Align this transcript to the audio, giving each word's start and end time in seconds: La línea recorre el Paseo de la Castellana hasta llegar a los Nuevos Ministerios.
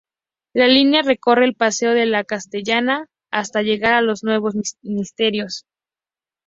La 0.55 0.67
línea 0.67 1.03
recorre 1.03 1.45
el 1.45 1.53
Paseo 1.53 1.91
de 1.91 2.07
la 2.07 2.23
Castellana 2.23 3.05
hasta 3.31 3.61
llegar 3.61 3.93
a 3.93 4.01
los 4.01 4.23
Nuevos 4.23 4.55
Ministerios. 4.81 5.67